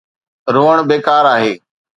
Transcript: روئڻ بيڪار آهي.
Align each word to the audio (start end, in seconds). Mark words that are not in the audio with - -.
روئڻ 0.53 0.77
بيڪار 0.89 1.23
آهي. 1.33 1.53